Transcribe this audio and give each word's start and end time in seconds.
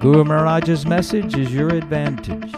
Guru 0.00 0.22
Maharaj's 0.22 0.86
message 0.86 1.36
is 1.36 1.52
your 1.52 1.70
advantage. 1.70 2.52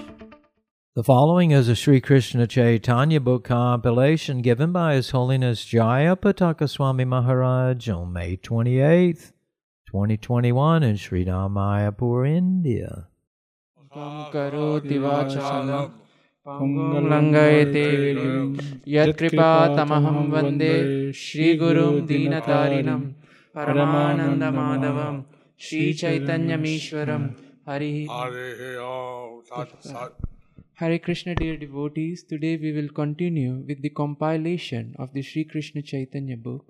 The 0.95 1.03
following 1.03 1.53
is 1.53 1.69
a 1.69 1.75
Sri 1.75 1.99
Krishna 1.99 2.47
Chaitanya 2.47 3.19
book 3.19 3.45
compilation 3.45 4.43
given 4.43 4.73
by 4.73 4.97
His 4.97 5.09
Holiness 5.09 5.65
Jayapataka 5.65 6.69
Swami 6.69 7.07
Maharaj 7.07 7.89
on 7.89 8.13
May 8.13 8.37
28, 8.37 9.33
2021 9.87 10.83
in 10.83 10.97
Sri 10.97 11.25
Mayapur, 11.25 12.29
India. 12.29 13.07
Sri 25.63 25.95
Hari 27.67 28.09
Hare 30.73 30.99
Krishna, 30.99 31.35
dear 31.35 31.59
devotees. 31.59 32.23
Today 32.23 32.57
we 32.57 32.73
will 32.73 32.89
continue 32.89 33.63
with 33.69 33.83
the 33.83 33.91
compilation 33.91 34.97
of 34.99 35.13
the 35.13 35.21
Sri 35.21 35.45
Krishna 35.45 35.83
Chaitanya 35.83 36.39
book. 36.39 36.65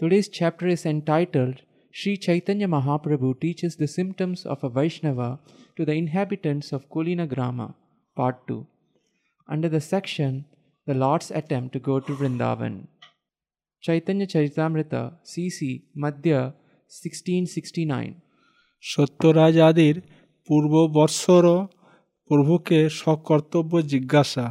Today's 0.00 0.28
chapter 0.28 0.66
is 0.66 0.84
entitled 0.84 1.62
Sri 1.92 2.16
Chaitanya 2.16 2.66
Mahaprabhu 2.66 3.40
teaches 3.40 3.76
the 3.76 3.86
symptoms 3.86 4.44
of 4.44 4.64
a 4.64 4.68
Vaishnava 4.68 5.38
to 5.76 5.84
the 5.84 5.94
inhabitants 5.94 6.72
of 6.72 6.90
Kulina 6.90 7.28
Grama, 7.32 7.76
part 8.16 8.48
2. 8.48 8.66
Under 9.48 9.68
the 9.68 9.80
section 9.80 10.44
The 10.86 10.94
Lord's 10.94 11.30
attempt 11.30 11.72
to 11.74 11.78
go 11.78 12.00
to 12.00 12.16
Vrindavan. 12.16 12.88
Chaitanya 13.80 14.26
Charitamrita, 14.26 15.12
CC, 15.24 15.82
Madhya 15.96 16.54
সত্যরাজাদির 18.82 19.96
পূর্ববর্ষর 20.48 21.66
প্রভুকে 22.30 22.88
সকর্তব্য 22.90 23.72
জিজ্ঞাসা 23.82 24.46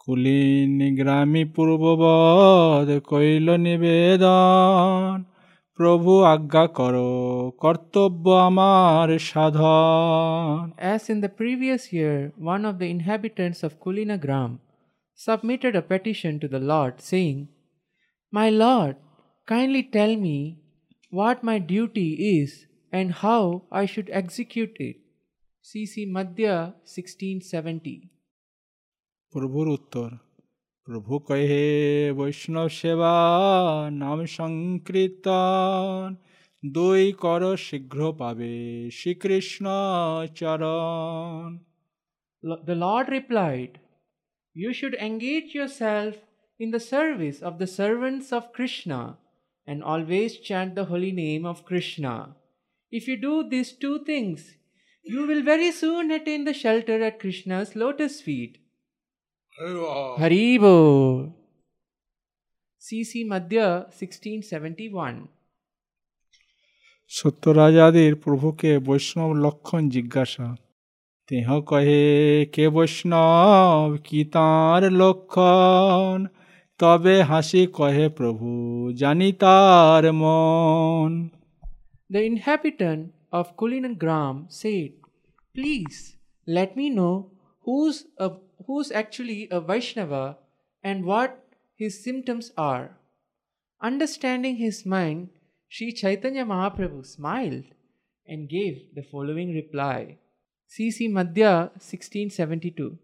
cooling 0.00 0.96
Grami 0.96 1.44
পূর্ববৎ 1.44 2.88
কইল 3.04 3.56
নিবেদন? 3.56 5.22
প্রভু 5.78 6.12
আজ্ঞা 6.24 6.66
করো 6.66 7.50
কর্তব্য 7.58 8.30
আমার 8.30 9.18
সাধন। 9.18 10.70
As 10.76 11.02
in 11.10 11.20
the 11.20 11.28
previous 11.28 11.82
year 11.92 12.30
one 12.42 12.60
of 12.66 12.74
the 12.74 12.84
inhabitants 12.84 13.64
of 13.64 13.72
Kulina 13.80 14.16
gram 14.16 14.58
submitted 15.16 15.76
a 15.76 15.80
petition 15.80 16.38
to 16.38 16.48
the 16.48 16.58
lord 16.58 16.94
Singh 17.00 17.46
my 18.32 18.50
lord 18.50 18.96
kindly 19.47 19.83
tell 19.97 20.13
me 20.17 20.37
what 21.13 21.43
my 21.43 21.57
duty 21.59 22.09
is 22.39 22.49
and 22.93 23.07
how 23.23 23.43
I 23.71 23.83
should 23.85 24.09
execute 24.13 24.75
it. 24.79 24.97
C.C. 25.65 25.93
Madhya 26.07 26.55
1670. 26.85 27.95
প্রভুর 29.33 29.67
উত্তর 29.77 30.09
প্রভু 30.87 31.13
কহে 31.27 31.65
বৈষ্ণব 32.19 32.69
সেবা 32.79 33.13
নাম 34.01 34.19
সংকীর্তন 34.37 36.07
দুই 36.63 37.03
কর 37.23 37.43
শীঘ্র 37.67 37.99
পাবে 38.21 38.53
শ্রীকৃষ্ণ 38.97 39.65
চরণ 40.39 41.47
Lo- 42.43 42.61
The 42.69 42.77
Lord 42.85 43.07
replied, 43.09 43.73
You 44.55 44.69
should 44.77 44.95
engage 45.09 45.49
yourself 45.59 46.13
in 46.59 46.69
the 46.75 46.83
service 46.95 47.39
of 47.41 47.53
the 47.61 47.69
servants 47.79 48.27
of 48.37 48.51
Krishna 48.57 48.99
and 49.67 49.83
always 49.83 50.37
chant 50.37 50.75
the 50.75 50.85
holy 50.85 51.11
name 51.11 51.45
of 51.45 51.65
Krishna. 51.65 52.35
If 52.91 53.07
you 53.07 53.17
do 53.17 53.47
these 53.49 53.71
two 53.73 54.03
things, 54.03 54.57
you 55.05 55.27
will 55.27 55.43
very 55.43 55.71
soon 55.71 56.11
attain 56.11 56.45
the 56.45 56.53
shelter 56.53 57.01
at 57.03 57.19
Krishna's 57.19 57.75
lotus 57.75 58.21
feet. 58.21 58.57
Hare 59.59 59.77
Om. 59.77 60.19
Haribo. 60.19 61.33
C.C. 62.81 63.23
Madhya 63.25 63.67
1671. 63.91 65.27
সত্যরাজাদের 67.11 68.11
প্রভুকে 68.23 68.71
বৈষ্ণব 68.87 69.31
লক্ষণ 69.45 69.81
জিজ্ঞাসা 69.95 70.47
তেহ 71.29 71.47
কহে 71.69 72.03
কে 72.55 72.65
বৈষ্ণব 72.75 73.89
কি 74.07 74.19
তাঁর 74.35 74.81
লক্ষণ 75.01 76.17
তবে 76.81 77.15
হাসি 77.29 77.61
কহে 77.77 78.07
প্রভু 78.17 78.49
জানি 79.01 79.29
তার 79.43 80.03
মন 80.21 81.11
The 82.13 82.21
inhabitant 82.31 83.03
of 83.31 83.45
Kulinagram 83.59 84.35
said, 84.59 84.91
Please 85.55 85.99
let 86.45 86.75
me 86.79 86.89
know 86.89 87.31
who's, 87.65 87.97
a, 88.17 88.27
who's 88.65 88.89
actually 88.91 89.41
a 89.49 89.59
Vaishnava 89.61 90.25
and 90.83 91.05
what 91.05 91.31
his 91.75 92.03
symptoms 92.03 92.51
are. 92.57 92.97
Understanding 93.81 94.57
his 94.57 94.85
mind, 94.85 95.29
Sri 95.69 95.93
Chaitanya 95.93 96.45
Mahaprabhu 96.45 97.05
smiled 97.05 97.63
and 98.27 98.49
gave 98.49 98.75
the 98.93 99.03
following 99.03 99.49
reply. 99.55 100.17
C.C. 100.67 101.07
Madhya 101.07 101.71
1672. 101.79 102.97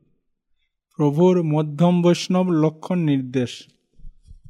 প্রভুর 1.00 1.35
মধ্যম 1.53 1.95
বৈষ্ণব 2.06 2.47
লক্ষণ 2.63 3.00
নির্দেশ 3.12 3.51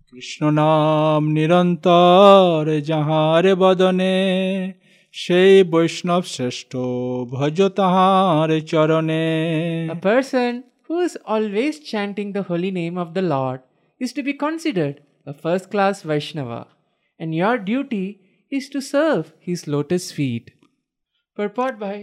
কৃষ্ণ 0.10 0.42
নাম 0.60 1.22
নিরন্তর 1.36 2.64
যাহার 2.90 3.46
বদনে 3.62 4.18
সেই 5.14 5.54
বৈষ্ণব 5.74 6.24
শ্রেষ্ঠ 6.36 6.72
ভজ 7.34 7.58
তাহার 7.80 8.50
চরণে 8.72 9.26
A 9.98 10.00
person 10.12 10.52
who 10.86 10.96
is 11.08 11.14
always 11.34 11.74
chanting 11.92 12.30
the 12.38 12.44
holy 12.50 12.72
name 12.82 12.98
of 13.04 13.10
the 13.18 13.26
Lord 13.36 13.60
is 14.02 14.12
to 14.18 14.22
be 14.28 14.34
considered 14.46 14.96
a 15.32 15.34
first 15.44 15.66
class 15.74 15.96
Vaishnava, 16.10 16.62
and 17.20 17.30
your 17.42 17.56
duty 17.72 18.08
is 18.52 18.66
to 18.74 18.80
serve 18.94 19.26
his 19.48 19.60
lotus 19.74 20.06
feet. 20.18 20.46
Purport 21.38 21.76
by 21.86 21.98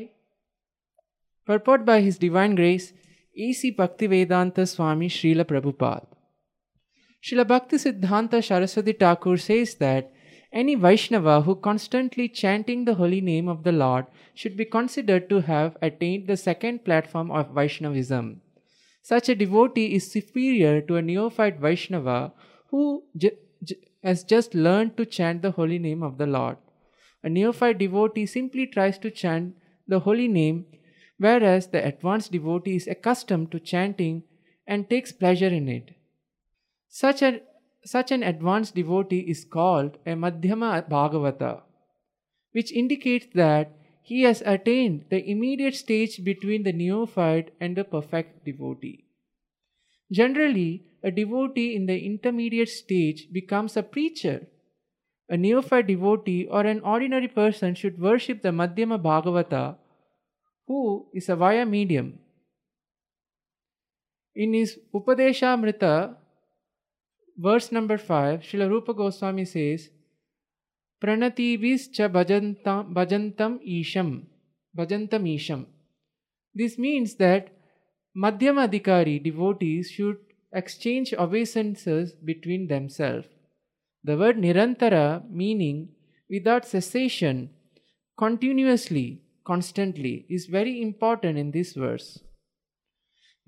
Purport 1.49 1.81
by 1.85 1.99
His 2.01 2.17
Divine 2.19 2.55
Grace 2.55 2.87
A.C. 3.40 3.72
Bhaktivedanta 3.72 4.68
Swami 4.68 5.08
Srila 5.08 5.46
Prabhupada. 5.46 6.06
Srila 7.24 7.48
Bhakti 7.48 7.78
Siddhanta 7.78 8.44
Saraswati 8.44 8.94
Thakur 8.94 9.38
says 9.38 9.76
that 9.76 10.12
any 10.52 10.76
Vaishnava 10.76 11.42
who 11.42 11.56
constantly 11.56 12.28
chanting 12.28 12.84
the 12.86 12.96
holy 12.96 13.22
name 13.22 13.48
of 13.48 13.64
the 13.64 13.72
Lord 13.72 14.06
should 14.34 14.58
be 14.58 14.66
considered 14.66 15.30
to 15.30 15.42
have 15.42 15.78
attained 15.82 16.28
the 16.28 16.38
second 16.38 16.84
platform 16.84 17.32
of 17.32 17.54
Vaishnavism. 17.54 18.42
Such 19.02 19.30
a 19.30 19.36
devotee 19.36 19.96
is 19.96 20.12
superior 20.12 20.82
to 20.82 20.98
a 20.98 21.02
neophyte 21.02 21.60
Vaishnava 21.60 22.34
who 22.68 23.04
has 24.04 24.24
just 24.24 24.54
learned 24.54 24.98
to 24.98 25.06
chant 25.06 25.42
the 25.42 25.52
holy 25.52 25.80
name 25.80 26.04
of 26.04 26.18
the 26.18 26.28
Lord. 26.28 26.58
A 27.24 27.30
neophyte 27.30 27.78
devotee 27.78 28.26
simply 28.26 28.68
tries 28.68 28.98
to 29.00 29.12
chant 29.12 29.56
the 29.88 30.00
holy 30.00 30.28
name, 30.28 30.66
whereas 31.20 31.68
the 31.68 31.86
advanced 31.86 32.32
devotee 32.32 32.76
is 32.78 32.88
accustomed 32.88 33.52
to 33.52 33.60
chanting 33.60 34.24
and 34.66 34.90
takes 34.90 35.12
pleasure 35.12 35.48
in 35.48 35.68
it. 35.68 35.96
Such 36.88 37.22
an, 37.22 37.42
such 37.86 38.12
an 38.12 38.24
advanced 38.24 38.74
devotee 38.74 39.26
is 39.28 39.46
called 39.46 39.98
a 40.06 40.12
Madhyama 40.12 40.90
Bhagavata, 40.90 41.62
which 42.54 42.72
indicates 42.72 43.28
that 43.36 43.76
he 44.02 44.24
has 44.24 44.42
attained 44.46 45.06
the 45.10 45.24
immediate 45.30 45.76
stage 45.76 46.24
between 46.24 46.64
the 46.64 46.74
neophyte 46.74 47.54
and 47.60 47.76
the 47.76 47.84
perfect 47.84 48.46
devotee. 48.46 49.06
Generally, 50.12 50.86
a 51.04 51.12
devotee 51.12 51.76
in 51.76 51.86
the 51.86 52.00
intermediate 52.06 52.70
stage 52.70 53.28
becomes 53.32 53.78
a 53.78 53.84
preacher. 53.84 54.48
A 55.30 55.38
neophyte 55.38 55.88
devotee 55.88 56.48
or 56.50 56.62
an 56.62 56.80
ordinary 56.80 57.28
person 57.28 57.76
should 57.76 58.00
worship 58.00 58.42
the 58.42 58.50
Madhyama 58.50 59.00
Bhagavata, 59.00 59.78
who 60.70 61.08
is 61.14 61.28
a 61.30 61.36
via 61.36 61.66
medium. 61.66 62.20
In 64.36 64.54
his 64.54 64.78
Upadeshamrita, 64.94 66.16
verse 67.36 67.72
number 67.72 67.98
5, 67.98 68.42
Srila 68.42 68.70
Rupa 68.70 68.94
Goswami 68.94 69.46
says, 69.46 69.90
Pranatibis 71.04 71.92
cha 71.92 72.08
bhajantam, 72.08 72.94
bhajantam 72.94 73.60
isham. 73.66 74.28
Bhajantamisham. 74.78 75.66
This 76.54 76.78
means 76.78 77.16
that 77.16 77.48
Madhyamadhikari 78.16 79.24
devotees 79.24 79.90
should 79.90 80.18
exchange 80.54 81.14
obeisances 81.14 82.12
between 82.12 82.68
themselves. 82.68 83.28
The 84.04 84.18
word 84.18 84.38
Nirantara, 84.38 85.28
meaning 85.32 85.90
without 86.30 86.66
cessation, 86.66 87.50
continuously, 88.18 89.24
constantly, 89.50 90.28
is 90.30 90.46
very 90.46 90.80
important 90.80 91.38
in 91.44 91.50
this 91.52 91.74
verse. 91.74 92.20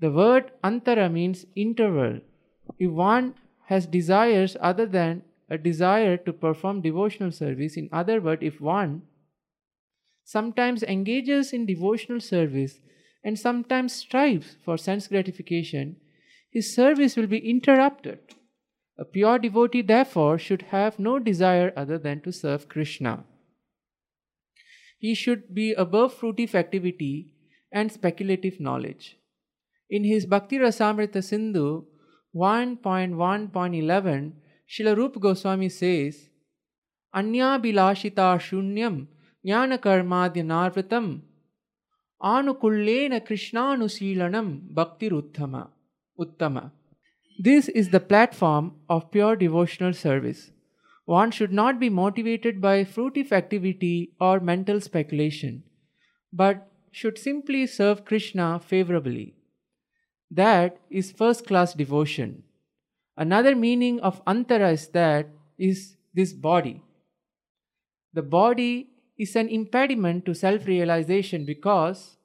The 0.00 0.10
word 0.10 0.50
Antara 0.64 1.08
means 1.12 1.46
interval. 1.54 2.18
If 2.76 2.90
one 2.90 3.34
has 3.66 3.86
desires 3.86 4.56
other 4.60 4.86
than 4.86 5.22
a 5.48 5.58
desire 5.58 6.16
to 6.16 6.32
perform 6.32 6.80
devotional 6.80 7.30
service, 7.30 7.76
in 7.76 7.88
other 7.92 8.20
words, 8.20 8.42
if 8.42 8.60
one 8.60 9.02
sometimes 10.24 10.82
engages 10.82 11.52
in 11.52 11.66
devotional 11.66 12.20
service 12.20 12.80
and 13.22 13.38
sometimes 13.38 13.92
strives 13.92 14.56
for 14.64 14.76
sense 14.76 15.06
gratification, 15.06 15.96
his 16.50 16.74
service 16.74 17.16
will 17.16 17.28
be 17.28 17.48
interrupted. 17.48 18.18
A 18.98 19.04
pure 19.04 19.38
devotee, 19.38 19.82
therefore, 19.82 20.36
should 20.38 20.62
have 20.76 20.98
no 20.98 21.20
desire 21.20 21.72
other 21.76 21.98
than 21.98 22.20
to 22.22 22.32
serve 22.32 22.68
Krishna 22.68 23.24
He 25.01 25.13
should 25.13 25.53
be 25.53 25.73
above 25.73 26.19
fruitive 26.19 26.55
activity 26.55 27.33
and 27.71 27.91
speculative 27.91 28.59
knowledge. 28.59 29.17
In 29.89 30.03
his 30.03 30.25
Bhakti 30.25 30.57
Rasamrita 30.57 31.23
Sindhu 31.23 31.85
1.1.11, 32.35 34.31
Srila 34.69 34.97
Rupa 34.97 35.19
Goswami 35.19 35.69
says, 35.69 36.29
Anyabhilashita 37.15 38.39
shunyam 38.39 39.07
ज्ञानकर्माद्यनार्वृतम् 39.47 41.09
आनुकुल्येन 42.31 43.17
कृष्णानुशीलनम 43.27 44.47
bhaktiruttama 44.77 45.67
uttama. 46.19 46.71
This 47.39 47.69
is 47.69 47.89
the 47.89 47.99
platform 47.99 48.73
of 48.89 49.11
pure 49.11 49.35
devotional 49.35 49.93
service. 49.93 50.51
One 51.04 51.30
should 51.30 51.52
not 51.52 51.80
be 51.80 51.88
motivated 51.88 52.60
by 52.60 52.84
fruitive 52.84 53.32
activity 53.32 54.12
or 54.20 54.40
mental 54.40 54.80
speculation, 54.80 55.64
but 56.32 56.70
should 56.92 57.18
simply 57.18 57.66
serve 57.66 58.04
Krishna 58.04 58.60
favorably. 58.60 59.34
That 60.30 60.78
is 60.90 61.12
first 61.12 61.46
class 61.46 61.74
devotion. 61.74 62.44
Another 63.16 63.54
meaning 63.54 64.00
of 64.00 64.24
antara 64.24 64.72
is 64.72 64.88
that 64.88 65.28
is 65.58 65.96
this 66.14 66.32
body. 66.32 66.82
The 68.14 68.22
body 68.22 68.90
is 69.18 69.36
an 69.36 69.48
impediment 69.48 70.24
to 70.26 70.34
self 70.34 70.66
realization 70.66 71.44
because 71.44 72.16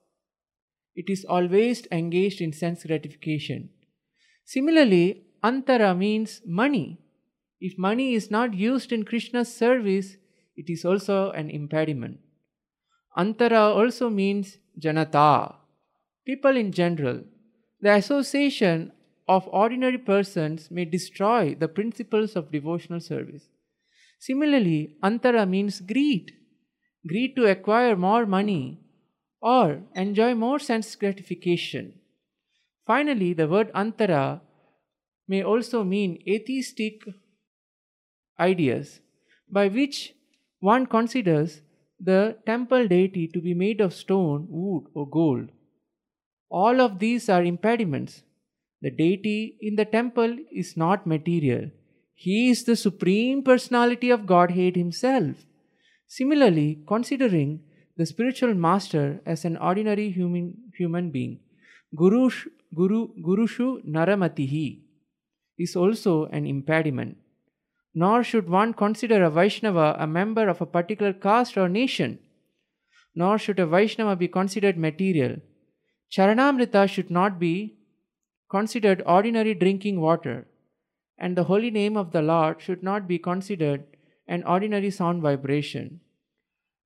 it 0.95 1.09
is 1.09 1.25
always 1.25 1.85
engaged 1.91 2.41
in 2.41 2.53
sense 2.53 2.83
gratification. 2.85 3.69
Similarly, 4.45 5.23
antara 5.44 5.97
means 5.97 6.41
money. 6.45 7.00
If 7.59 7.77
money 7.77 8.13
is 8.13 8.30
not 8.30 8.54
used 8.54 8.92
in 8.92 9.04
Krishna's 9.04 9.54
service, 9.54 10.18
it 10.56 10.69
is 10.69 10.86
also 10.86 11.31
an 11.31 11.50
impediment. 11.50 12.19
Antara 13.18 13.75
also 13.75 14.09
means 14.09 14.57
janata, 14.80 15.56
people 16.25 16.56
in 16.56 16.71
general. 16.71 17.24
The 17.81 17.94
association 17.94 18.92
of 19.27 19.48
ordinary 19.51 19.98
persons 19.98 20.69
may 20.71 20.86
destroy 20.86 21.56
the 21.56 21.68
principles 21.68 22.36
of 22.36 22.51
devotional 22.51 23.00
service. 23.00 23.50
Similarly, 24.19 24.98
antara 25.04 25.48
means 25.48 25.80
greed 25.81 26.33
greed 27.07 27.36
to 27.36 27.45
acquire 27.45 27.95
more 27.95 28.25
money, 28.25 28.80
or 29.42 29.81
enjoy 29.95 30.33
more 30.36 30.59
sense 30.59 30.95
gratification. 30.95 31.94
Finally, 32.86 33.33
the 33.33 33.48
word 33.48 33.71
antara 33.74 34.42
may 35.27 35.44
also 35.44 35.83
mean 35.83 36.21
atheistic 36.27 37.01
ideas, 38.39 39.00
by 39.50 39.68
which 39.68 40.13
one 40.60 40.86
considers 40.86 41.62
the 42.00 42.38
temple 42.45 42.88
deity 42.88 43.28
to 43.28 43.42
be 43.42 43.54
made 43.54 43.81
of 43.81 43.94
stone, 43.94 44.48
wood, 44.50 44.84
or 44.94 45.07
gold. 45.10 45.50
All 46.50 46.80
of 46.81 47.00
these 47.00 47.30
are 47.30 47.44
impediments. 47.44 48.24
The 48.81 48.92
deity 48.92 49.57
in 49.60 49.75
the 49.75 49.86
temple 49.86 50.38
is 50.51 50.78
not 50.78 51.07
material. 51.07 51.72
He 52.13 52.50
is 52.50 52.63
the 52.63 52.75
supreme 52.75 53.44
personality 53.44 54.10
of 54.10 54.25
Godhead 54.25 54.75
Himself. 54.75 55.36
Similarly, 56.07 56.80
considering 56.88 57.62
the 57.98 58.06
spiritual 58.06 58.54
master 58.54 59.22
as 59.25 59.44
an 59.45 59.57
ordinary 59.57 60.10
human, 60.12 60.56
human 60.78 61.12
being, 61.12 61.40
Guru, 61.95 62.30
Guru, 62.74 63.10
Gurushu 63.22 63.83
Naramatihi 63.86 64.81
is 65.57 65.75
also 65.75 66.25
an 66.28 66.45
impediment. 66.45 67.18
Nor 68.01 68.23
should 68.29 68.47
one 68.47 68.73
consider 68.79 69.23
a 69.23 69.29
Vaishnava 69.35 69.85
a 69.97 70.05
member 70.05 70.47
of 70.49 70.61
a 70.61 70.71
particular 70.73 71.13
caste 71.13 71.57
or 71.57 71.67
nation. 71.67 72.19
Nor 73.15 73.39
should 73.39 73.59
a 73.59 73.65
Vaishnava 73.65 74.15
be 74.15 74.27
considered 74.27 74.77
material. 74.77 75.38
Charanamrita 76.15 76.88
should 76.88 77.09
not 77.09 77.39
be 77.39 77.55
considered 78.51 79.01
ordinary 79.15 79.55
drinking 79.55 79.99
water, 79.99 80.45
and 81.17 81.35
the 81.35 81.45
holy 81.45 81.71
name 81.71 81.97
of 81.97 82.11
the 82.11 82.21
Lord 82.21 82.61
should 82.61 82.83
not 82.83 83.07
be 83.07 83.17
considered 83.17 83.83
an 84.27 84.44
ordinary 84.44 84.91
sound 84.91 85.23
vibration. 85.23 85.99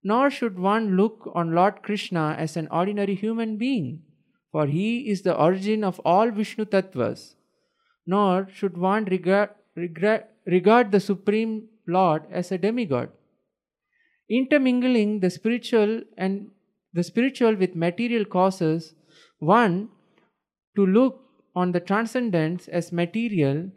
Nor 0.01 0.29
should 0.29 0.57
one 0.57 0.95
look 0.95 1.29
on 1.35 1.53
Lord 1.53 1.83
Krishna 1.83 2.35
as 2.39 2.55
an 2.55 2.69
ordinary 2.71 3.15
human 3.15 3.57
being, 3.57 4.03
for 4.49 4.65
he 4.65 5.09
is 5.09 5.23
the 5.23 5.35
origin 5.35 5.83
of 5.83 5.99
all 6.05 6.31
Vishnu 6.31 6.65
Tattvas. 6.65 7.35
Nor 8.07 8.47
should 8.53 8.77
one 8.77 9.05
regard, 9.05 9.49
regard, 9.75 10.23
regard 10.45 10.91
the 10.91 10.99
Supreme 10.99 11.67
Lord 11.87 12.23
as 12.31 12.51
a 12.51 12.57
demigod. 12.57 13.09
Intermingling 14.29 15.19
the 15.19 15.29
spiritual 15.29 16.01
and 16.17 16.49
the 16.93 17.03
spiritual 17.03 17.55
with 17.55 17.75
material 17.75 18.25
causes 18.25 18.95
one 19.39 19.89
to 20.75 20.85
look 20.85 21.19
on 21.55 21.71
the 21.71 21.79
transcendence 21.79 22.67
as 22.67 22.91
material 22.91 23.69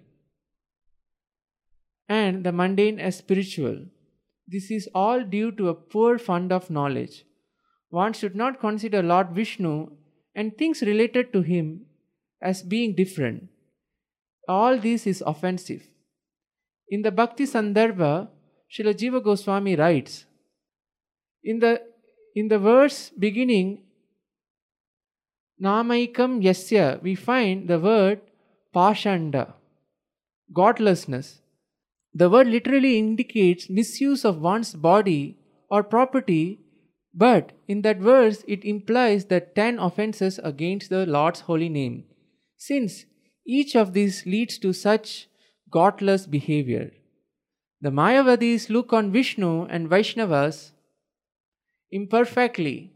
and 2.08 2.44
the 2.44 2.52
mundane 2.52 3.00
as 3.00 3.16
spiritual. 3.16 3.78
This 4.46 4.70
is 4.70 4.88
all 4.94 5.24
due 5.24 5.50
to 5.52 5.68
a 5.68 5.74
poor 5.74 6.18
fund 6.18 6.52
of 6.52 6.70
knowledge. 6.70 7.24
One 7.88 8.12
should 8.12 8.36
not 8.36 8.60
consider 8.60 9.02
Lord 9.02 9.30
Vishnu 9.30 9.90
and 10.34 10.56
things 10.56 10.82
related 10.82 11.32
to 11.32 11.42
him 11.42 11.86
as 12.42 12.62
being 12.62 12.94
different. 12.94 13.48
All 14.48 14.78
this 14.78 15.06
is 15.06 15.22
offensive. 15.26 15.88
In 16.88 17.02
the 17.02 17.10
Bhakti 17.10 17.44
Sandarbha, 17.44 18.28
Srila 18.70 18.94
Jiva 18.94 19.22
Goswami 19.22 19.76
writes 19.76 20.26
in 21.42 21.58
the, 21.58 21.80
in 22.34 22.48
the 22.48 22.58
verse 22.58 23.10
beginning, 23.10 23.82
Namaikam 25.62 26.42
Yasya, 26.42 27.02
we 27.02 27.14
find 27.14 27.68
the 27.68 27.78
word 27.78 28.20
Pashanda, 28.74 29.52
godlessness. 30.52 31.40
The 32.12 32.28
word 32.28 32.48
literally 32.48 32.98
indicates 32.98 33.70
misuse 33.70 34.24
of 34.24 34.40
one's 34.40 34.74
body 34.74 35.38
or 35.70 35.82
property, 35.82 36.60
but 37.12 37.52
in 37.68 37.82
that 37.82 37.98
verse 37.98 38.44
it 38.48 38.64
implies 38.64 39.26
the 39.26 39.40
10 39.40 39.78
offenses 39.78 40.40
against 40.42 40.90
the 40.90 41.06
Lord's 41.06 41.40
holy 41.40 41.68
name, 41.68 42.04
since 42.56 43.04
each 43.46 43.76
of 43.76 43.92
these 43.92 44.26
leads 44.26 44.58
to 44.58 44.72
such 44.72 45.28
godless 45.70 46.26
behavior. 46.26 46.92
The 47.80 47.90
Mayavadis 47.90 48.70
look 48.70 48.92
on 48.92 49.12
Vishnu 49.12 49.64
and 49.64 49.88
Vaishnavas 49.88 50.70
imperfectly 51.90 52.92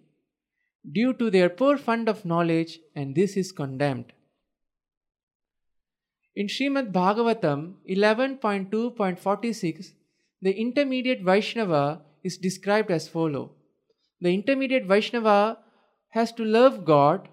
due 0.91 1.13
to 1.13 1.31
their 1.31 1.49
poor 1.49 1.77
fund 1.77 2.09
of 2.09 2.25
knowledge, 2.25 2.81
and 2.95 3.15
this 3.15 3.37
is 3.37 3.53
condemned. 3.53 4.13
In 6.35 6.47
Srimad 6.47 6.93
Bhagavatam 6.93 7.75
11.2.46, 7.91 9.93
the 10.41 10.53
intermediate 10.53 11.23
Vaishnava 11.23 12.03
is 12.23 12.39
described 12.39 12.91
as 12.91 13.09
follow. 13.09 13.51
The 14.21 14.33
intermediate 14.33 14.87
Vaishnava 14.87 15.59
has 16.11 16.33
to 16.33 16.45
love 16.45 16.85
God, 16.85 17.29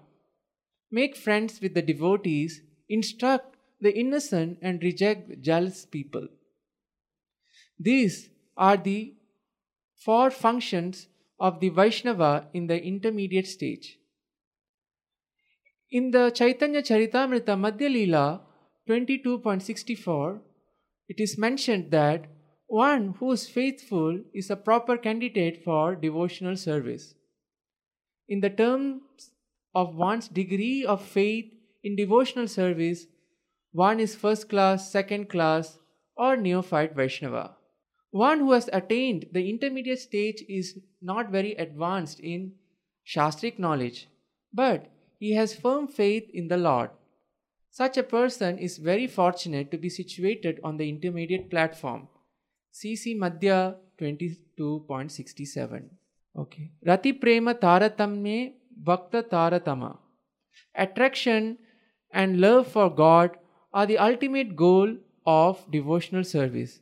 make 0.90 1.16
friends 1.16 1.60
with 1.60 1.74
the 1.74 1.82
devotees, 1.82 2.62
instruct 2.88 3.55
the 3.80 3.96
innocent, 3.98 4.58
and 4.62 4.82
reject 4.82 5.42
jealous 5.42 5.84
people. 5.84 6.28
These 7.78 8.30
are 8.56 8.76
the 8.76 9.14
four 9.94 10.30
functions 10.30 11.08
of 11.38 11.60
the 11.60 11.68
Vaishnava 11.68 12.48
in 12.54 12.66
the 12.66 12.82
intermediate 12.82 13.46
stage. 13.46 13.98
In 15.90 16.10
the 16.10 16.30
Chaitanya 16.30 16.82
Charitamrita 16.82 17.54
Madhya 17.56 17.88
Leela 17.88 18.40
22.64, 18.88 20.40
it 21.08 21.20
is 21.20 21.38
mentioned 21.38 21.90
that 21.90 22.26
one 22.66 23.14
who 23.18 23.32
is 23.32 23.48
faithful 23.48 24.20
is 24.34 24.50
a 24.50 24.56
proper 24.56 24.96
candidate 24.96 25.62
for 25.62 25.94
devotional 25.94 26.56
service. 26.56 27.14
in 28.28 28.40
the 28.40 28.50
terms 28.50 29.30
of 29.74 29.94
one's 29.94 30.28
degree 30.28 30.84
of 30.84 31.02
faith 31.02 31.52
in 31.82 31.96
devotional 31.96 32.48
service, 32.48 33.06
one 33.72 34.00
is 34.00 34.14
first 34.14 34.48
class, 34.48 34.90
second 34.90 35.28
class, 35.28 35.78
or 36.16 36.36
neophyte 36.36 36.94
Vaishnava. 36.94 37.56
One 38.10 38.38
who 38.40 38.52
has 38.52 38.70
attained 38.72 39.26
the 39.32 39.48
intermediate 39.50 39.98
stage 39.98 40.42
is 40.48 40.78
not 41.02 41.30
very 41.30 41.52
advanced 41.54 42.20
in 42.20 42.52
Shastric 43.06 43.58
knowledge, 43.58 44.08
but 44.52 44.86
he 45.18 45.32
has 45.34 45.54
firm 45.54 45.86
faith 45.86 46.30
in 46.32 46.48
the 46.48 46.56
Lord. 46.56 46.90
Such 47.70 47.98
a 47.98 48.02
person 48.02 48.58
is 48.58 48.78
very 48.78 49.06
fortunate 49.06 49.70
to 49.70 49.78
be 49.78 49.90
situated 49.90 50.60
on 50.64 50.78
the 50.78 50.88
intermediate 50.88 51.50
platform. 51.50 52.08
CC 52.72 53.16
Madhya 53.16 53.76
22.67. 54.00 55.84
Okay. 56.38 56.70
Rati 56.86 57.12
Prema 57.12 57.54
Taratamye 57.54 58.54
Bhakta 58.82 59.22
Taratama. 59.22 59.98
Attraction 60.74 61.58
and 62.12 62.40
love 62.40 62.66
for 62.66 62.88
God 62.90 63.36
are 63.76 63.84
the 63.84 63.98
ultimate 63.98 64.56
goal 64.56 64.96
of 65.26 65.62
devotional 65.70 66.24
service. 66.24 66.80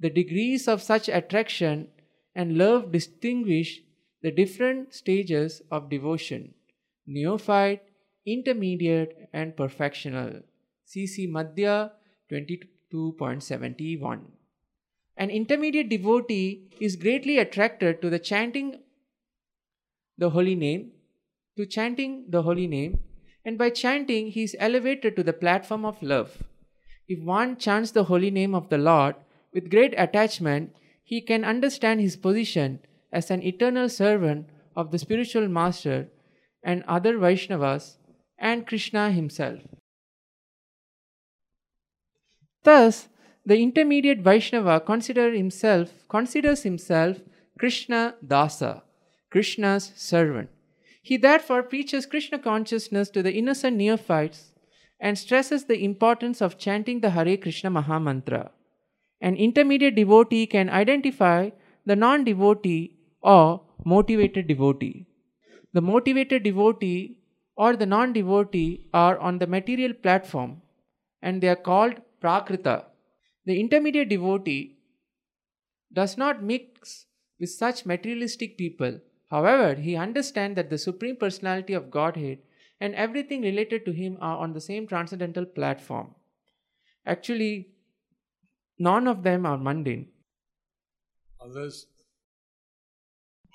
The 0.00 0.08
degrees 0.08 0.66
of 0.66 0.80
such 0.80 1.08
attraction 1.08 1.88
and 2.34 2.56
love 2.56 2.90
distinguish 2.90 3.82
the 4.22 4.30
different 4.30 4.94
stages 4.94 5.60
of 5.70 5.90
devotion 5.90 6.54
neophyte, 7.06 7.82
intermediate, 8.24 9.28
and 9.34 9.54
perfectional. 9.56 10.42
CC 10.86 11.28
Madhya 11.28 11.90
22.71. 12.30 14.20
An 15.16 15.30
intermediate 15.30 15.90
devotee 15.90 16.70
is 16.80 16.96
greatly 16.96 17.38
attracted 17.38 18.00
to 18.00 18.08
the 18.08 18.18
chanting 18.18 18.78
the 20.16 20.30
holy 20.30 20.54
name, 20.54 20.92
to 21.58 21.66
chanting 21.66 22.24
the 22.30 22.42
holy 22.42 22.66
name, 22.66 23.00
and 23.44 23.58
by 23.58 23.70
chanting 23.70 24.28
he 24.28 24.42
is 24.42 24.56
elevated 24.58 25.16
to 25.16 25.22
the 25.22 25.32
platform 25.32 25.84
of 25.84 26.02
love. 26.02 26.42
If 27.08 27.20
one 27.20 27.56
chants 27.56 27.90
the 27.90 28.04
holy 28.04 28.30
name 28.30 28.54
of 28.54 28.68
the 28.68 28.78
Lord 28.78 29.16
with 29.52 29.70
great 29.70 29.94
attachment, 29.98 30.74
he 31.02 31.20
can 31.20 31.44
understand 31.44 32.00
his 32.00 32.16
position 32.16 32.80
as 33.12 33.30
an 33.30 33.42
eternal 33.42 33.88
servant 33.88 34.46
of 34.74 34.90
the 34.90 34.98
spiritual 34.98 35.48
master 35.48 36.08
and 36.62 36.84
other 36.86 37.18
Vaishnavas 37.18 37.96
and 38.38 38.66
Krishna 38.66 39.10
himself. 39.10 39.60
Thus, 42.62 43.08
the 43.44 43.60
intermediate 43.60 44.20
Vaishnava 44.20 44.80
consider 44.80 45.32
himself, 45.32 45.90
considers 46.08 46.62
himself 46.62 47.18
Krishna 47.58 48.14
Dasa, 48.24 48.82
Krishna's 49.30 49.92
servant. 49.96 50.48
He 51.02 51.16
therefore 51.16 51.64
preaches 51.64 52.06
Krishna 52.06 52.38
consciousness 52.38 53.10
to 53.10 53.22
the 53.22 53.32
innocent 53.32 53.76
neophytes 53.76 54.52
and 55.00 55.18
stresses 55.18 55.64
the 55.64 55.84
importance 55.84 56.40
of 56.40 56.58
chanting 56.58 57.00
the 57.00 57.10
Hare 57.10 57.36
Krishna 57.36 57.70
Maha 57.70 57.98
Mantra. 57.98 58.52
An 59.20 59.36
intermediate 59.36 59.96
devotee 59.96 60.46
can 60.46 60.70
identify 60.70 61.50
the 61.84 61.96
non 61.96 62.22
devotee 62.22 62.94
or 63.20 63.62
motivated 63.84 64.46
devotee. 64.46 65.06
The 65.72 65.80
motivated 65.80 66.44
devotee 66.44 67.18
or 67.56 67.74
the 67.76 67.86
non 67.86 68.12
devotee 68.12 68.88
are 68.94 69.18
on 69.18 69.38
the 69.38 69.46
material 69.48 69.92
platform 69.92 70.62
and 71.20 71.40
they 71.40 71.48
are 71.48 71.56
called 71.56 72.00
prakrita. 72.20 72.84
The 73.44 73.58
intermediate 73.58 74.08
devotee 74.08 74.78
does 75.92 76.16
not 76.16 76.44
mix 76.44 77.06
with 77.40 77.50
such 77.50 77.84
materialistic 77.84 78.56
people. 78.56 79.00
However, 79.32 79.80
he 79.80 79.96
understands 79.96 80.56
that 80.56 80.68
the 80.68 80.76
Supreme 80.76 81.16
Personality 81.16 81.72
of 81.72 81.90
Godhead 81.90 82.40
and 82.78 82.94
everything 82.94 83.40
related 83.40 83.86
to 83.86 83.92
him 83.92 84.18
are 84.20 84.36
on 84.36 84.52
the 84.52 84.60
same 84.60 84.86
transcendental 84.86 85.46
platform. 85.46 86.14
Actually, 87.06 87.68
none 88.78 89.08
of 89.08 89.22
them 89.22 89.46
are 89.46 89.56
mundane. 89.56 90.08
On 91.40 91.54
this 91.54 91.86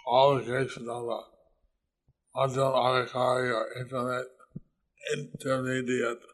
qualification 0.04 0.90
of 0.90 1.08
a 1.08 1.20
Madhyam 2.36 2.74
Adhikari 2.74 3.54
or 3.54 3.68
internet 3.80 4.26
intermediate 5.16 6.26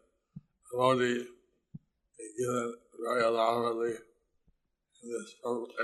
devotee 0.72 1.26
is 2.24 2.32
given 2.40 2.74
very 3.06 3.26
elaborately 3.26 3.96
in 5.02 5.12
this 5.12 5.36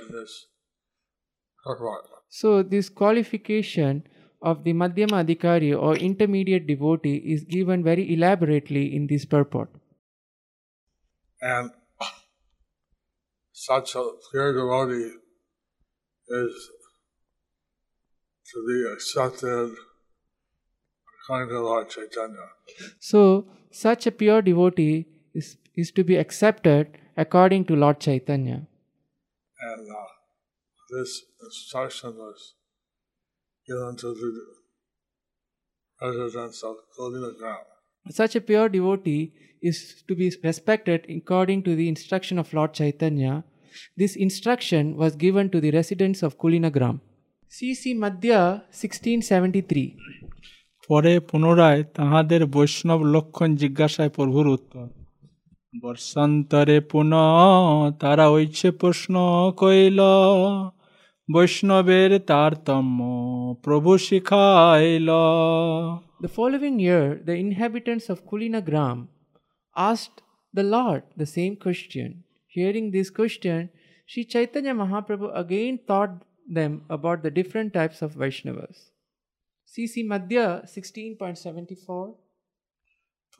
in 0.01 0.15
this. 0.15 0.48
So, 2.29 2.63
this 2.63 2.89
qualification 2.89 4.03
of 4.41 4.63
the 4.63 4.73
Madhyama 4.73 5.25
Adhikari 5.25 5.77
or 5.77 5.95
intermediate 5.95 6.67
devotee 6.67 7.17
is 7.17 7.43
given 7.43 7.83
very 7.83 8.13
elaborately 8.13 8.95
in 8.95 9.07
this 9.07 9.25
purport. 9.25 9.69
And 11.41 11.71
such 13.51 13.95
a 13.95 14.03
pure 14.31 14.53
devotee 14.53 15.11
is 16.29 16.69
to 18.51 18.65
be 18.67 18.93
accepted 18.93 19.75
according 21.23 21.49
to 21.49 21.59
Lord 21.59 21.89
Chaitanya. 21.89 22.47
So, 22.99 23.47
such 23.71 24.07
a 24.07 24.11
pure 24.11 24.41
devotee 24.41 25.05
is, 25.33 25.57
is 25.75 25.91
to 25.91 26.03
be 26.03 26.15
accepted 26.15 26.97
according 27.17 27.65
to 27.65 27.75
Lord 27.75 27.99
Chaitanya. 27.99 28.67
And 29.61 29.91
uh, 29.91 30.18
this 30.89 31.21
instruction 31.41 32.15
was 32.15 32.55
given 33.67 33.95
to 33.97 34.13
the 34.13 34.31
residents 36.01 36.63
of 36.63 36.75
Kulinagram. 36.97 37.63
Such 38.09 38.35
a 38.35 38.41
pure 38.41 38.69
devotee 38.69 39.33
is 39.61 40.03
to 40.07 40.15
be 40.15 40.31
respected 40.43 41.05
according 41.09 41.63
to 41.63 41.75
the 41.75 41.87
instruction 41.87 42.39
of 42.39 42.53
Lord 42.53 42.73
Chaitanya. 42.73 43.43
This 43.97 44.15
instruction 44.15 44.95
was 44.97 45.15
given 45.15 45.49
to 45.51 45.61
the 45.61 45.71
residents 45.71 46.23
of 46.23 46.37
Kulina 46.37 46.71
Kulinagram. 46.71 47.01
C.C. 47.51 47.95
Madhya 47.95 48.61
1673 48.71 49.97
পরে 50.89 51.19
পুনরায় 51.19 51.83
তাহাদের 51.83 52.45
বৈষ্ণব 52.45 53.01
লক্ষণ 53.03 53.49
জিজ্ঞাসায় 53.55 54.09
প্রভুর 54.09 54.47
উত্তর 54.47 54.85
বর্ষান্তরে 55.83 56.77
পুনঃ 56.91 57.13
তারা 58.01 58.25
ঐছে 58.29 58.69
প্রশ্ন 58.71 59.13
কইল 59.61 59.99
বৈষ্ণবের 61.28 62.10
তারতম্য 62.30 62.98
প্রভু 63.64 63.90
শিখাইল 64.06 65.10
The 66.24 66.32
following 66.38 66.76
year, 66.86 67.06
the 67.28 67.36
inhabitants 67.44 68.06
of 68.12 68.18
Kulinagram 68.30 68.98
asked 69.76 70.18
the 70.54 70.66
Lord 70.76 71.02
the 71.16 71.28
same 71.36 71.54
question. 71.56 72.08
Hearing 72.56 72.86
this 72.96 73.08
question, 73.18 73.58
Sri 74.06 74.22
Chaitanya 74.24 74.74
Mahaprabhu 74.74 75.28
again 75.34 75.74
taught 75.90 76.14
them 76.48 76.72
about 76.88 77.18
the 77.24 77.30
different 77.30 77.70
types 77.72 77.98
of 78.00 78.10
Vaishnavas. 78.14 78.76
CC 79.68 79.94
Madhya 80.12 80.46
16.74 80.66 82.08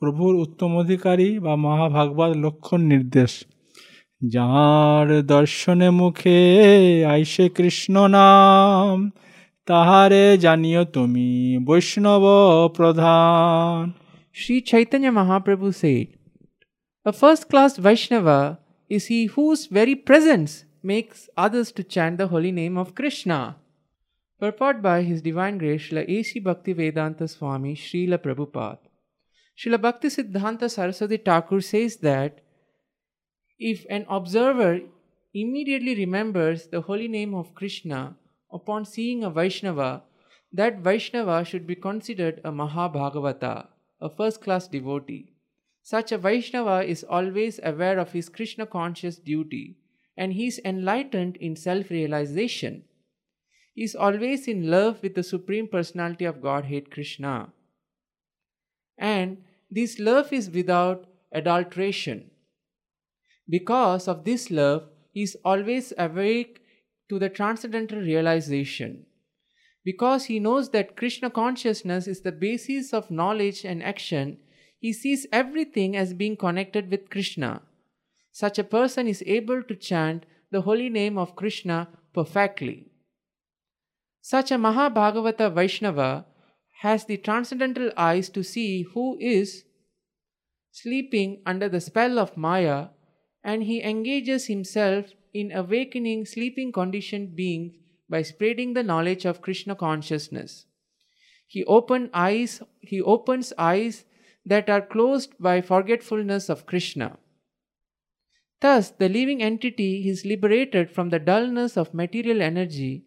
প্রভুর 0.01 0.33
উত্তম 0.35 0.71
অধিকারী 0.83 1.29
বা 1.39 1.53
মহাভাগবত 1.65 2.31
লক্ষণ 2.43 2.81
নির্দেশ 2.93 3.31
যাহার 4.21 5.07
দর্শনে 5.35 5.89
মুখে 5.99 6.39
আইসে 7.13 7.45
কৃষ্ণ 7.57 7.95
নাম 8.17 8.95
তাহারে 9.69 10.23
জানিও 10.45 10.83
তুমি 10.95 11.29
বৈষ্ণব 11.69 12.25
প্রধান 12.77 13.81
Sri 14.39 14.57
Chaitanya 14.69 15.11
Mahaprabhu 15.19 15.73
said, 15.81 16.07
A 17.05 17.13
first 17.13 17.43
class 17.51 17.77
Vaishnava 17.85 18.59
is 18.89 19.03
he 19.05 19.27
whose 19.27 19.61
very 19.67 19.95
presence 19.95 20.65
makes 20.83 21.29
others 21.37 21.71
to 21.71 21.81
chant 21.93 22.17
the 22.17 22.27
holy 22.27 22.51
name 22.51 22.75
of 22.77 22.95
Krishna. 22.95 23.55
Purport 24.41 24.81
by 24.81 25.03
His 25.03 25.21
Divine 25.21 25.57
Grace 25.57 25.87
Srila 25.87 26.03
A.C. 26.15 26.39
Bhakti 26.39 26.73
Vedanta 26.73 27.25
Swami 27.29 27.75
Srila 27.75 28.17
Prabhupada. 28.17 28.83
Srila 29.57 29.79
Bhakti 29.81 30.09
Siddhanta 30.09 30.69
Saraswati 30.69 31.17
Thakur 31.17 31.61
says 31.61 31.95
that 31.97 32.41
if 33.60 33.84
an 33.90 34.06
observer 34.08 34.80
immediately 35.34 35.94
remembers 35.94 36.68
the 36.68 36.80
holy 36.80 37.06
name 37.06 37.34
of 37.34 37.54
Krishna 37.54 38.16
upon 38.50 38.84
seeing 38.84 39.22
a 39.22 39.30
Vaishnava, 39.30 40.02
that 40.52 40.80
Vaishnava 40.80 41.44
should 41.44 41.66
be 41.66 41.76
considered 41.76 42.40
a 42.42 42.50
Mahabhagavata, 42.50 43.68
a 44.00 44.10
first 44.10 44.40
class 44.40 44.66
devotee. 44.66 45.34
Such 45.82 46.10
a 46.10 46.18
Vaishnava 46.18 46.82
is 46.82 47.04
always 47.04 47.60
aware 47.62 47.98
of 47.98 48.12
his 48.12 48.28
Krishna 48.28 48.66
conscious 48.66 49.16
duty 49.16 49.76
and 50.16 50.32
he 50.32 50.46
is 50.46 50.60
enlightened 50.64 51.36
in 51.36 51.54
self 51.56 51.90
realization. 51.90 52.84
He 53.74 53.84
is 53.84 53.94
always 53.94 54.48
in 54.48 54.70
love 54.70 55.02
with 55.02 55.14
the 55.14 55.22
Supreme 55.22 55.68
Personality 55.68 56.24
of 56.24 56.42
Godhead 56.42 56.90
Krishna. 56.90 57.52
And 58.98 59.44
this 59.70 59.98
love 59.98 60.32
is 60.32 60.50
without 60.50 61.06
adulteration. 61.32 62.29
Because 63.50 64.06
of 64.06 64.24
this 64.24 64.50
love, 64.50 64.88
he 65.10 65.22
is 65.22 65.36
always 65.44 65.92
awake 65.98 66.60
to 67.08 67.18
the 67.18 67.28
transcendental 67.28 67.98
realization. 67.98 69.06
Because 69.84 70.26
he 70.26 70.38
knows 70.38 70.70
that 70.70 70.96
Krishna 70.96 71.30
consciousness 71.30 72.06
is 72.06 72.20
the 72.20 72.32
basis 72.32 72.92
of 72.92 73.10
knowledge 73.10 73.64
and 73.64 73.82
action, 73.82 74.38
he 74.78 74.92
sees 74.92 75.26
everything 75.32 75.96
as 75.96 76.14
being 76.14 76.36
connected 76.36 76.90
with 76.90 77.10
Krishna. 77.10 77.62
Such 78.30 78.58
a 78.58 78.64
person 78.64 79.08
is 79.08 79.24
able 79.26 79.62
to 79.64 79.74
chant 79.74 80.26
the 80.52 80.60
holy 80.60 80.88
name 80.88 81.18
of 81.18 81.34
Krishna 81.34 81.88
perfectly. 82.14 82.86
Such 84.20 84.52
a 84.52 84.58
Mahabhagavata 84.58 85.52
Vaishnava 85.52 86.26
has 86.82 87.04
the 87.04 87.16
transcendental 87.16 87.90
eyes 87.96 88.28
to 88.28 88.44
see 88.44 88.82
who 88.82 89.18
is 89.18 89.64
sleeping 90.70 91.42
under 91.44 91.68
the 91.68 91.80
spell 91.80 92.18
of 92.18 92.36
Maya 92.36 92.88
and 93.42 93.64
he 93.64 93.82
engages 93.82 94.46
himself 94.46 95.06
in 95.32 95.52
awakening 95.52 96.26
sleeping 96.26 96.72
conditioned 96.72 97.34
beings 97.36 97.74
by 98.08 98.22
spreading 98.22 98.74
the 98.74 98.82
knowledge 98.82 99.24
of 99.24 99.40
Krishna 99.40 99.74
consciousness. 99.74 100.66
He 101.46 101.64
open 101.64 102.10
eyes 102.12 102.62
he 102.80 103.00
opens 103.00 103.52
eyes 103.58 104.04
that 104.44 104.70
are 104.70 104.80
closed 104.80 105.34
by 105.38 105.60
forgetfulness 105.60 106.48
of 106.48 106.66
Krishna. 106.66 107.18
Thus, 108.60 108.90
the 108.90 109.08
living 109.08 109.42
entity 109.42 110.08
is 110.08 110.26
liberated 110.26 110.90
from 110.90 111.08
the 111.08 111.18
dullness 111.18 111.76
of 111.76 111.94
material 111.94 112.42
energy 112.42 113.04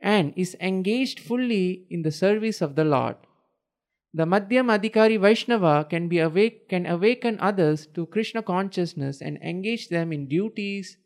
and 0.00 0.32
is 0.36 0.56
engaged 0.60 1.20
fully 1.20 1.86
in 1.90 2.02
the 2.02 2.12
service 2.12 2.60
of 2.60 2.76
the 2.76 2.84
Lord. 2.84 3.16
The 4.14 4.26
Madhyam 4.26 4.68
Adhikari 4.68 5.18
Vaishnava 5.18 5.86
can, 5.88 6.08
be 6.08 6.18
awake, 6.18 6.68
can 6.68 6.84
awaken 6.84 7.40
others 7.40 7.86
to 7.94 8.04
Krishna 8.04 8.42
consciousness 8.42 9.22
and 9.22 9.38
engage 9.38 9.88
them 9.88 10.12
in 10.12 10.28
duties 10.28 10.98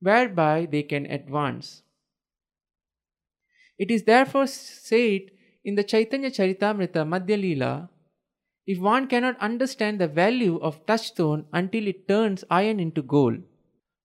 whereby 0.00 0.66
they 0.70 0.82
can 0.82 1.06
advance. 1.06 1.82
It 3.78 3.90
is 3.90 4.02
therefore 4.02 4.46
said 4.46 5.30
in 5.64 5.74
the 5.76 5.84
Chaitanya 5.84 6.30
Charitamrita 6.30 7.06
Madhya 7.08 7.38
Leela 7.40 7.88
if 8.66 8.78
one 8.78 9.06
cannot 9.08 9.40
understand 9.40 9.98
the 9.98 10.06
value 10.06 10.58
of 10.60 10.84
touchstone 10.86 11.46
until 11.52 11.86
it 11.86 12.06
turns 12.06 12.44
iron 12.50 12.78
into 12.78 13.02
gold, 13.02 13.38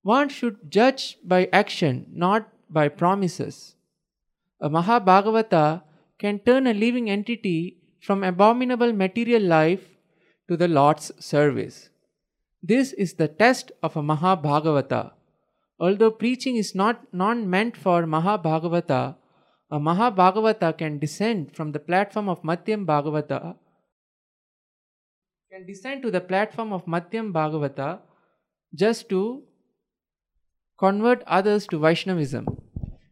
one 0.01 0.29
should 0.29 0.71
judge 0.71 1.17
by 1.23 1.49
action, 1.51 2.07
not 2.11 2.47
by 2.69 2.87
promises. 2.87 3.75
A 4.61 4.69
Mahabhagavata 4.69 5.83
can 6.17 6.39
turn 6.39 6.65
a 6.65 6.73
living 6.73 7.09
entity 7.09 7.77
from 7.99 8.23
abominable 8.23 8.93
material 8.93 9.41
life 9.41 9.85
to 10.47 10.57
the 10.57 10.67
Lord's 10.67 11.11
service. 11.23 11.89
This 12.63 12.93
is 12.93 13.13
the 13.13 13.27
test 13.27 13.71
of 13.83 13.95
a 13.95 14.01
Mahabhagavata. 14.01 15.11
Although 15.79 16.11
preaching 16.11 16.55
is 16.57 16.73
not, 16.73 17.13
not 17.13 17.37
meant 17.37 17.77
for 17.77 18.03
Mahabhagavata, 18.03 19.15
a 19.69 19.79
Mahabhagavata 19.79 20.77
can 20.77 20.97
descend 20.97 21.55
from 21.55 21.71
the 21.71 21.79
platform 21.79 22.29
of 22.29 22.43
Madhyam 22.43 22.85
Bhagavata 22.85 23.55
can 25.57 25.65
descend 25.65 26.03
to 26.03 26.11
the 26.11 26.21
platform 26.21 26.73
of 26.73 26.85
Madhyam 26.85 27.31
Bhagavata 27.33 27.99
just 28.75 29.07
to 29.09 29.43
convert 30.77 31.23
others 31.25 31.65
to 31.67 31.79
Vaishnavism. 31.79 32.45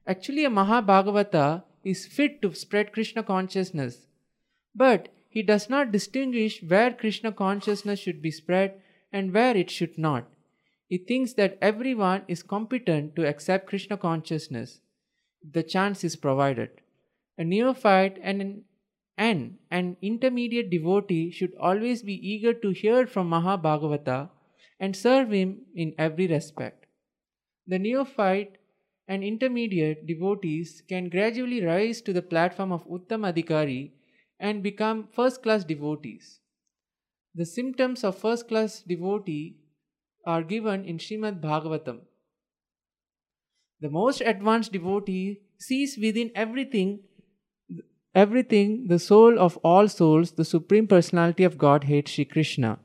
Actually, 0.06 0.46
a 0.46 0.50
Mahabhagavata 0.50 1.64
is 1.84 2.06
fit 2.06 2.42
to 2.42 2.54
spread 2.54 2.92
Krishna 2.92 3.24
consciousness, 3.24 4.06
but 4.76 5.10
he 5.30 5.42
does 5.42 5.70
not 5.70 5.92
distinguish 5.92 6.62
where 6.64 6.94
Krishna 6.94 7.32
consciousness 7.32 8.00
should 8.00 8.22
be 8.22 8.32
spread 8.32 8.82
and 9.12 9.34
where 9.34 9.56
it 9.56 9.72
should 9.72 9.98
not. 9.98 10.28
He 10.88 10.98
thinks 10.98 11.34
that 11.34 11.58
everyone 11.62 12.24
is 12.28 12.44
competent 12.44 13.16
to 13.16 13.28
accept 13.28 13.68
Krishna 13.68 13.98
consciousness 13.98 14.82
if 15.42 15.54
the 15.54 15.64
chance 15.64 16.04
is 16.04 16.16
provided. 16.16 16.70
A 17.38 17.44
neophyte 17.44 18.18
and 18.22 18.42
an 18.42 18.64
and 19.18 19.58
an 19.72 19.96
intermediate 20.02 20.70
devotee 20.70 21.32
should 21.32 21.54
always 21.60 22.04
be 22.04 22.14
eager 22.14 22.54
to 22.54 22.72
hear 22.72 23.08
from 23.08 23.30
Mahabhagavata 23.30 24.30
and 24.80 24.96
serve 24.96 25.32
him 25.32 25.60
in 25.74 25.94
every 25.98 26.28
respect. 26.28 26.86
The 27.66 27.80
neophyte 27.80 28.58
and 29.08 29.24
intermediate 29.24 30.06
devotees 30.06 30.84
can 30.90 31.10
gradually 31.10 31.64
rise 31.64 32.02
to 32.02 32.14
the 32.14 32.22
platform 32.22 32.72
of 32.72 32.86
Uttam 32.88 33.24
Adhikari 33.32 33.92
and 34.40 34.64
become 34.64 35.08
first 35.14 35.44
class 35.44 35.64
devotees. 35.64 36.40
The 37.34 37.46
symptoms 37.46 38.04
of 38.04 38.18
first 38.18 38.48
class 38.48 38.82
devotee 38.82 39.58
are 40.26 40.44
given 40.44 40.86
in 40.86 40.98
Srimad 40.98 41.42
Bhagavatam. 41.42 42.00
The 43.82 43.90
most 43.90 44.22
advanced 44.22 44.72
devotee 44.72 45.42
sees 45.60 45.98
within 46.02 46.32
everything 46.36 47.00
everything, 48.16 48.88
the 48.88 48.98
soul 48.98 49.38
of 49.38 49.58
all 49.58 49.90
souls, 49.90 50.32
the 50.32 50.46
Supreme 50.46 50.88
Personality 50.88 51.44
of 51.44 51.58
Godhead, 51.58 52.08
Sri 52.08 52.24
Krishna. 52.24 52.80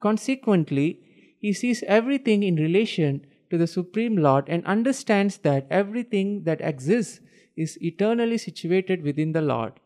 Consequently, 0.00 1.00
he 1.40 1.52
sees 1.54 1.82
everything 1.84 2.42
in 2.42 2.56
relation 2.56 3.26
to 3.50 3.56
the 3.56 3.66
Supreme 3.66 4.16
Lord 4.16 4.44
and 4.48 4.64
understands 4.66 5.38
that 5.38 5.66
everything 5.70 6.44
that 6.44 6.60
exists 6.60 7.20
is 7.56 7.78
eternally 7.80 8.36
situated 8.36 9.02
within 9.02 9.32
the 9.32 9.40
Lord. 9.40 9.80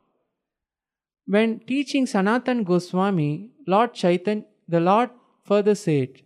When 1.29 1.61
teaching 1.61 2.07
Sanatan 2.07 2.65
Goswami, 2.65 3.51
Lord 3.67 3.93
Chaitanya, 3.93 4.45
the 4.67 4.81
Lord 4.81 5.11
further 5.45 5.75
said, 5.75 6.23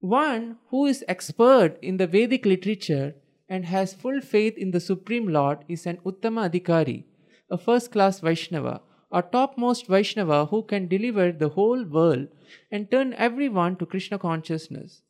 One 0.00 0.56
who 0.70 0.86
is 0.86 1.04
expert 1.06 1.78
in 1.82 1.98
the 1.98 2.06
Vedic 2.06 2.46
literature 2.46 3.14
and 3.46 3.66
has 3.66 3.92
full 3.92 4.22
faith 4.22 4.56
in 4.56 4.70
the 4.70 4.80
Supreme 4.80 5.28
Lord 5.28 5.58
is 5.68 5.84
an 5.84 5.98
Uttama 5.98 6.48
Adhikari 6.50 7.04
a 7.52 7.58
first 7.58 7.92
class 7.92 8.20
Vaishnava, 8.20 8.80
a 9.12 9.20
topmost 9.20 9.86
Vaishnava 9.86 10.46
who 10.46 10.62
can 10.62 10.88
deliver 10.88 11.30
the 11.30 11.50
whole 11.50 11.84
world 11.84 12.28
and 12.70 12.90
turn 12.90 13.12
everyone 13.18 13.76
to 13.76 13.84
Krishna 13.84 14.18
consciousness. 14.18 15.02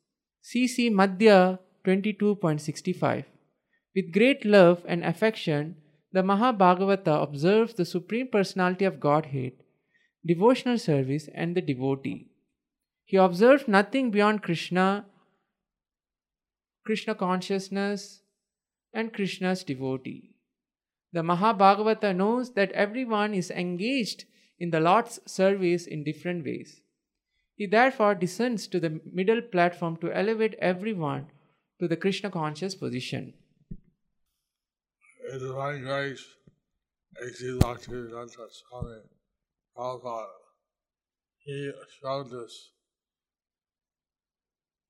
CC 0.43 0.91
Madhya 0.91 1.59
22.65 1.85 3.23
With 3.95 4.11
great 4.11 4.43
love 4.43 4.83
and 4.85 5.05
affection, 5.05 5.77
the 6.13 6.21
Mahabhagavata 6.21 7.23
observes 7.23 7.73
the 7.73 7.85
Supreme 7.85 8.27
Personality 8.27 8.85
of 8.85 8.99
Godhead, 8.99 9.53
devotional 10.23 10.77
service, 10.77 11.27
and 11.33 11.55
the 11.55 11.61
devotee. 11.61 12.27
He 13.03 13.17
observes 13.17 13.67
nothing 13.67 14.11
beyond 14.11 14.43
Krishna, 14.43 15.05
Krishna 16.85 17.15
consciousness, 17.15 18.21
and 18.93 19.11
Krishna's 19.11 19.63
devotee. 19.63 20.35
The 21.13 21.21
Mahabhagavata 21.21 22.15
knows 22.15 22.53
that 22.53 22.71
everyone 22.73 23.33
is 23.33 23.49
engaged 23.49 24.25
in 24.59 24.69
the 24.69 24.79
Lord's 24.79 25.19
service 25.25 25.87
in 25.87 26.03
different 26.03 26.45
ways. 26.45 26.81
He 27.55 27.65
therefore 27.65 28.13
descends 28.13 28.67
to 28.67 28.79
the 28.79 29.01
middle 29.11 29.41
platform 29.41 29.97
to 29.97 30.15
elevate 30.15 30.55
everyone 30.59 31.27
to 31.79 31.87
the 31.87 31.97
Krishna 31.97 32.29
conscious 32.29 32.75
position. 32.75 33.33
In 35.31 35.39
divine 35.39 35.81
grace, 35.83 36.25
A.C. 37.21 37.57
Bhaktivedanta 37.59 38.47
Swami 38.51 38.97
Prabhupada, 39.77 40.27
he 41.37 41.71
showed 42.01 42.29
this 42.29 42.71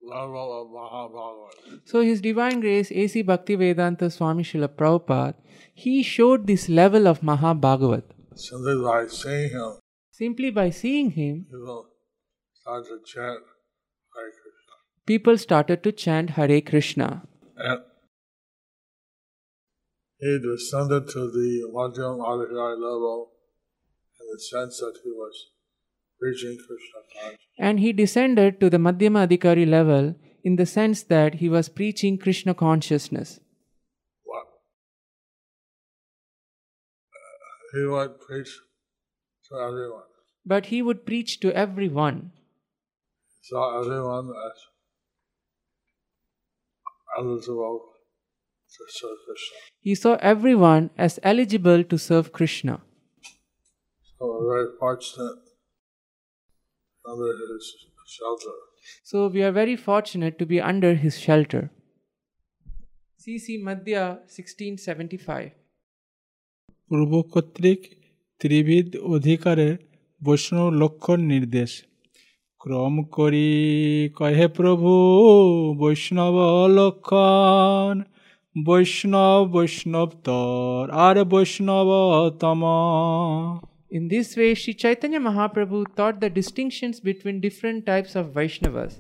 level 0.02 0.62
of 0.62 0.68
Mahabhagavata. 0.70 1.82
So, 1.86 2.02
His 2.02 2.22
Divine 2.22 2.60
Grace 2.60 2.92
A.C. 2.92 3.24
Bhaktivedanta 3.24 4.12
Swami 4.12 4.44
Srila 4.44 4.68
Prabhupada, 4.70 5.36
he 5.74 6.02
showed 6.04 6.48
this 6.48 6.68
level 6.68 7.08
of 7.08 7.22
Mahabhagavat. 7.22 8.04
Simply 8.36 8.82
by 8.84 9.08
seeing 9.08 9.50
him, 9.52 9.72
Simply 10.12 10.52
by 10.52 10.70
seeing 10.70 11.12
him, 11.12 11.46
people 11.50 11.86
start 12.54 12.86
to 12.86 13.00
chant 13.06 13.40
Hare 14.16 14.32
Krishna. 14.42 14.76
people 15.06 15.38
started 15.38 15.84
to 15.84 15.92
chant 15.92 16.32
Hare 16.32 16.62
Krishna. 16.62 17.24
And 17.58 17.82
he 20.24 20.40
descended 20.40 21.10
to 21.10 21.30
the 21.32 21.64
Madhyam 21.74 22.20
Adhikari 22.20 22.78
level 22.80 23.32
in 24.20 24.28
the 24.32 24.40
sense 24.40 24.80
that 24.80 24.98
he 25.04 25.12
was 25.12 25.50
preaching 26.18 26.58
Krishna 26.66 27.02
consciousness. 27.14 27.48
And 27.60 27.80
he 27.82 27.92
descended 27.92 28.60
to 28.62 28.70
the 28.70 28.78
Madhyama 28.78 29.28
Adhikari 29.28 29.68
level 29.70 30.16
in 30.44 30.56
the 30.56 30.66
sense 30.66 31.04
that 31.04 31.36
he 31.36 31.50
was 31.50 31.68
preaching 31.68 32.18
Krishna 32.18 32.54
consciousness. 32.54 33.40
What? 34.24 34.48
He 37.74 37.86
would 37.86 38.22
preach 38.22 38.50
to 39.50 39.60
everyone. 39.60 40.04
But 40.46 40.68
he 40.68 40.82
would 40.82 41.06
preach 41.06 41.42
to 41.42 41.54
everyone. 41.54 42.32
He 43.42 43.50
saw 43.50 43.82
everyone 43.82 44.30
as 44.30 44.60
eligible 47.18 47.93
to 48.73 48.85
serve 48.89 49.19
Krishna. 49.27 49.59
He 49.81 49.95
saw 49.95 50.17
everyone 50.21 50.91
as 50.99 51.19
eligible 51.23 51.85
to 51.85 51.99
serve 51.99 52.33
Krishna. 52.33 52.81
So 54.19 54.27
we're 54.41 54.55
very 54.55 54.69
fortunate 54.79 55.39
under 57.05 57.33
his 57.53 57.65
shelter. 58.07 58.57
So 59.05 59.29
we 59.29 59.43
are 59.43 59.53
very 59.53 59.77
fortunate 59.77 60.39
to 60.39 60.47
be 60.47 60.61
under 60.61 60.95
his 60.95 61.19
shelter. 61.19 61.71
CC 63.21 63.63
Madhya 63.63 64.03
1675. 64.27 65.51
পূর্ব 66.91 67.13
কর্তৃক 67.33 67.81
ত্রিবিধ 68.41 68.89
অধিকারের 69.15 69.75
বৈষ্ণব 70.21 70.69
লক্ষণ 70.83 71.19
নির্দেশ 71.33 71.71
ক্রম 72.61 72.95
করি 73.17 73.51
কহে 74.19 74.47
প্রভু 74.59 74.93
বৈষ্ণব 75.83 76.37
লক্ষণ 76.79 77.95
Vaishnava 78.56 79.50
Vaishnavatar 79.50 80.94
Are 80.94 81.26
Vaishnava 81.26 82.32
In 83.90 84.08
this 84.10 84.38
way, 84.38 84.54
Shri 84.54 84.76
Chaitanya 84.76 85.20
Mahaprabhu 85.20 85.96
taught 85.96 86.20
the 86.20 86.30
distinctions 86.30 87.00
between 87.00 87.42
different 87.42 87.88
types 87.88 88.16
of 88.16 88.28
Vaishnavas 88.28 89.00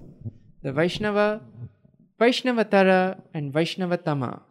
the 0.64 0.72
Vaishnava, 0.72 1.42
Vaishnavatara, 2.20 3.22
and 3.34 3.54
Vaishnavatama. 3.54 4.42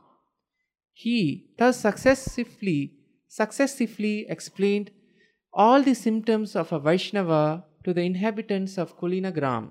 He 0.92 1.46
thus 1.58 1.80
successively, 1.80 2.92
successively 3.26 4.26
explained 4.28 4.90
all 5.52 5.82
the 5.82 5.94
symptoms 5.94 6.54
of 6.54 6.70
a 6.70 6.78
Vaishnava 6.78 7.64
to 7.82 7.92
the 7.92 8.02
inhabitants 8.02 8.78
of 8.78 8.96
Kulinagram 8.98 9.70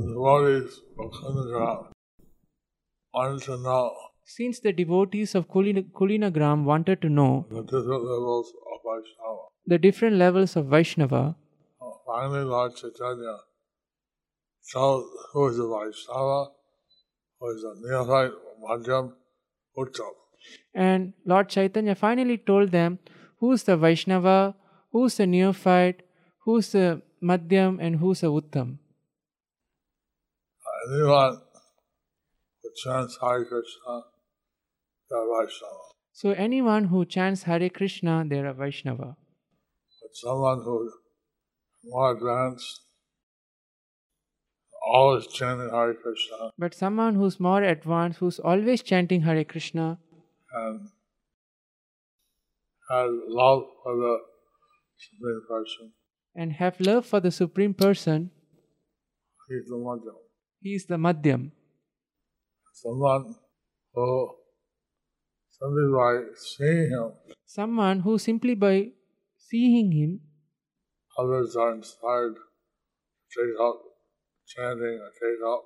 devotees 0.00 0.80
of 0.98 1.12
wanted 3.12 3.42
to 3.42 3.56
know 3.58 3.92
Since 4.24 4.60
the 4.60 4.72
devotees 4.72 5.34
of 5.34 5.48
Kulinagram 5.48 6.64
wanted 6.64 7.00
to 7.02 7.08
know 7.08 7.46
the 7.50 7.62
different 7.62 8.04
levels 8.04 8.52
of 8.72 8.80
Vaishnava, 8.86 9.42
the 9.66 9.78
different 9.78 10.16
levels 10.16 10.56
of 10.56 10.66
Vaishnava, 10.66 11.36
finally 12.06 12.44
Lord 12.44 12.76
Chaitanya 12.76 13.36
who 14.72 15.48
is 15.48 15.58
a 15.58 15.66
Vaishnava, 15.66 16.50
who 17.38 17.50
is 17.50 17.64
a 17.64 17.74
neophyte, 17.86 18.32
Madhyam, 18.62 19.12
Uttam. 19.76 20.12
and 20.74 21.12
Lord 21.26 21.48
Chaitanya 21.48 21.94
finally 21.94 22.38
told 22.38 22.70
them 22.70 22.98
who's 23.40 23.64
the 23.64 23.76
Vaishnava, 23.76 24.54
who's 24.92 25.16
the 25.16 25.26
neophyte, 25.26 26.02
who's 26.44 26.72
the 26.72 27.02
Madhyam, 27.20 27.78
and 27.80 27.96
who's 27.96 28.20
the 28.20 28.32
Uttam. 28.32 28.78
Anyone 30.86 31.40
who 32.62 32.70
chants 32.82 33.18
Hare 33.20 33.44
Krishna, 33.44 34.02
they 35.10 35.16
are 35.16 35.46
Vaishnava. 35.46 35.84
So 36.12 36.30
anyone 36.30 36.84
who 36.84 37.04
chants 37.04 37.44
Hare 37.44 37.70
Krishna, 37.70 38.24
they're 38.26 38.46
a 38.46 38.54
Vaishnava. 38.54 39.16
But 40.02 40.14
someone 40.14 40.62
who 40.62 40.90
more 41.84 42.12
advanced, 42.12 42.82
always 44.86 45.26
chanting 45.26 45.70
Hare 45.70 45.94
Krishna, 45.94 46.50
But 46.58 46.74
someone 46.74 47.14
who's 47.14 47.40
more 47.40 47.62
advanced, 47.62 48.18
who's 48.18 48.38
always 48.38 48.82
chanting 48.82 49.22
Hare 49.22 49.44
Krishna, 49.44 49.98
and 50.52 50.88
has 52.90 53.10
love 53.28 53.62
for 53.82 53.96
the 53.96 54.18
Supreme 54.98 55.42
Person, 55.48 55.92
and 56.34 56.52
have 56.52 56.80
love 56.80 57.06
for 57.06 57.20
the 57.20 57.30
Supreme 57.30 57.74
Person, 57.74 58.30
he's 59.48 59.66
the 59.68 59.76
Madhyam. 59.76 60.16
He 60.64 60.74
is 60.74 60.86
the 60.86 60.96
Madhyam. 60.96 61.52
Someone 62.72 63.34
who 63.94 64.30
simply 65.56 65.86
by 65.96 66.12
seeing 66.36 66.90
him, 66.90 67.12
Someone 67.44 68.00
who 68.00 68.18
simply 68.18 68.54
by 68.54 68.76
seeing 69.36 69.92
him, 69.92 70.20
others 71.18 71.54
are 71.56 71.74
inspired 71.74 72.34
to 72.36 73.36
take 73.36 73.60
up 73.66 73.76
chanting 74.54 74.98
or 75.04 75.10
take 75.20 75.44
up 75.52 75.62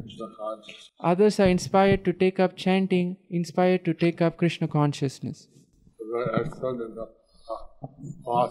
Krishna 0.00 0.28
consciousness. 0.38 0.90
others 1.00 1.40
are 1.40 1.48
inspired 1.48 2.04
to 2.04 2.12
take 2.12 2.38
up 2.38 2.56
chanting, 2.56 3.16
inspired 3.28 3.84
to 3.84 3.94
take 4.06 4.22
up 4.22 4.36
Krishna 4.36 4.68
consciousness. 4.68 5.48
They're 5.98 6.24
very 6.24 6.44
expert 6.44 6.80
in 6.86 6.94
the 6.94 7.06
uh, 8.30 8.48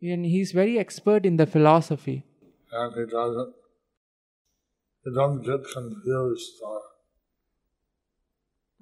And 0.00 0.24
he's 0.24 0.52
very 0.52 0.78
expert 0.78 1.26
in 1.26 1.36
the 1.36 1.46
philosophy. 1.46 2.24
and 2.72 2.94
he 2.94 3.04
doesn't 3.12 3.54
he 5.04 5.10
doesn't 5.14 5.42
get 5.42 5.60
confused 5.72 6.60
or 6.62 6.80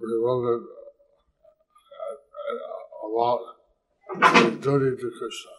bewildered 0.00 0.66
about 3.08 3.40
his 4.14 4.56
duty 4.60 4.96
to 4.96 5.10
Krishna. 5.18 5.50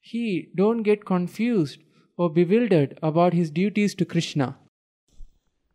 He 0.00 0.48
don't 0.56 0.82
get 0.82 1.04
confused 1.04 1.80
or 2.16 2.30
bewildered 2.30 2.98
about 3.02 3.32
his 3.32 3.50
duties 3.50 3.94
to 3.94 4.04
Krishna. 4.04 4.58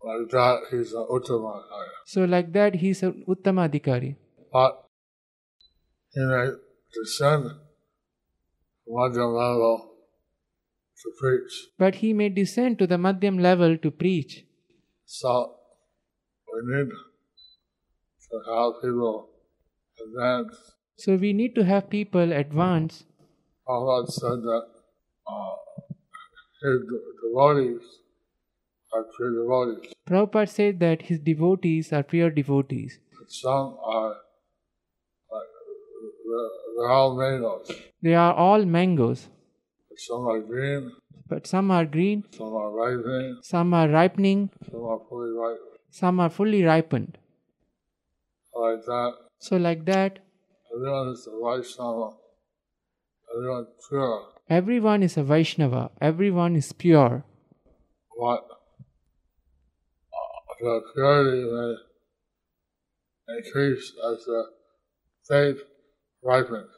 Like 0.04 0.30
that, 0.32 0.64
he's 0.72 0.92
an 0.92 1.08
Uttamakaya. 1.10 1.90
So 2.06 2.26
like 2.26 2.52
that 2.54 2.76
he's 2.76 3.04
an 3.04 3.24
Uttamadhikari. 3.28 4.18
But 4.52 4.86
he 6.12 6.20
may 6.26 6.50
descend 6.94 7.44
from 8.84 8.96
Madhyam 8.96 9.34
level 9.34 9.93
to 11.04 11.12
preach. 11.20 11.68
But 11.78 11.96
he 11.96 12.14
may 12.14 12.30
descend 12.30 12.80
to 12.80 12.88
the 12.88 12.98
Madhyam 12.98 13.38
level 13.40 13.78
to 13.78 13.92
preach. 13.92 14.46
So 15.06 15.56
we 16.54 16.62
need 16.76 16.90
to 18.32 18.38
have 18.50 18.82
people 18.82 19.28
advance. 20.06 20.56
So 20.98 21.16
we 21.16 21.34
need 21.34 21.56
to 21.56 21.64
have 21.64 21.90
people 21.90 22.32
advance. 22.32 23.06
Prabhupada 23.68 24.12
said 24.12 24.42
that 24.44 24.66
uh, 25.28 25.56
his 26.62 26.82
devotees 27.24 27.82
are 28.94 29.06
true 29.18 29.32
devotees. 29.42 29.94
Prabhupada 30.08 30.50
said 30.50 30.80
that 30.80 31.04
his 31.04 31.20
devotees 31.20 31.94
are 31.94 32.04
pure 32.04 32.30
devotees. 32.30 33.00
But 33.18 33.32
some 33.32 33.78
are 33.84 34.16
like 35.32 35.52
they're, 36.26 36.50
they're 36.78 36.92
all 36.92 37.16
mangoes. 37.18 37.72
They 38.02 38.16
are 38.16 38.34
all 38.34 38.66
mangoes, 38.66 39.30
some 39.98 40.28
are 40.28 40.40
green, 40.40 40.92
but 41.28 41.48
some 41.48 41.72
are 41.72 41.86
green, 41.86 42.24
some 42.32 42.54
are 42.54 42.72
ripening, 42.72 43.40
some 43.44 43.74
are 43.74 43.88
ripening, 43.90 44.50
some 44.72 44.84
are 44.86 45.00
fully 45.10 45.32
ripe. 45.32 45.60
some 45.90 46.20
are 46.20 46.30
fully 46.30 46.64
ripened. 46.64 47.18
Like 48.56 48.86
that, 48.86 49.12
So 49.40 49.58
like 49.58 49.86
that, 49.86 50.20
everyone 50.74 51.10
is 51.10 51.28
a 51.28 51.32
Vaishnava. 51.44 52.16
Everyone 53.36 53.68
pure. 53.90 54.22
everyone 54.50 55.04
is 55.04 55.18
a 55.18 55.24
Vaishnava, 55.24 55.92
everyone 56.02 56.56
is 56.56 56.72
pure. 56.74 57.24
What 58.16 58.46
the 60.62 60.82
purity 60.94 61.44
may 61.52 61.76
increase 63.38 63.92
as 64.12 64.26
the 64.26 64.44
faith 65.28 65.62
ripens. 66.22 66.70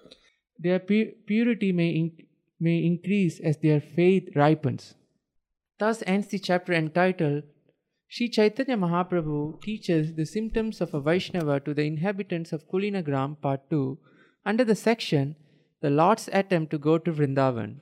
Their 0.57 0.79
pu- 0.79 1.11
purity 1.25 1.71
may, 1.71 1.89
in- 1.89 2.27
may 2.59 2.83
increase 2.83 3.39
as 3.39 3.57
their 3.57 3.81
faith 3.81 4.29
ripens. 4.35 4.95
Thus 5.77 6.03
ends 6.05 6.27
the 6.27 6.39
chapter 6.39 6.73
entitled 6.73 7.43
Sri 8.07 8.29
Chaitanya 8.29 8.77
Mahaprabhu 8.77 9.61
teaches 9.61 10.13
the 10.13 10.25
symptoms 10.25 10.79
of 10.79 10.93
a 10.93 11.01
Vaishnava 11.01 11.59
to 11.61 11.73
the 11.73 11.83
inhabitants 11.83 12.53
of 12.53 12.69
Kulinagram, 12.69 13.41
Part 13.41 13.69
2, 13.69 13.97
under 14.45 14.63
the 14.63 14.75
section 14.75 15.35
The 15.81 15.89
Lord's 15.89 16.29
Attempt 16.31 16.71
to 16.71 16.77
Go 16.77 16.97
to 16.97 17.11
Vrindavan. 17.11 17.81